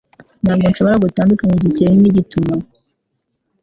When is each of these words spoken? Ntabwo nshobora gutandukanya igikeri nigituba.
Ntabwo 0.43 0.65
nshobora 0.67 1.01
gutandukanya 1.03 1.53
igikeri 1.57 1.93
nigituba. 2.01 2.53